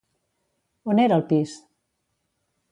[0.93, 1.55] On era el pis?